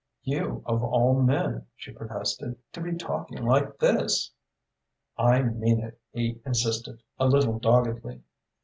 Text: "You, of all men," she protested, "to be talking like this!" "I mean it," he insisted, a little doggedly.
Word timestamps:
"You, 0.23 0.63
of 0.65 0.83
all 0.83 1.21
men," 1.21 1.67
she 1.75 1.91
protested, 1.93 2.57
"to 2.73 2.81
be 2.81 2.95
talking 2.95 3.45
like 3.45 3.77
this!" 3.77 4.31
"I 5.15 5.43
mean 5.43 5.79
it," 5.79 5.99
he 6.11 6.41
insisted, 6.43 7.03
a 7.19 7.27
little 7.27 7.59
doggedly. 7.59 8.23